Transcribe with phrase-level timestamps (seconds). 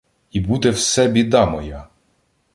[0.31, 1.87] І буде все біда моя.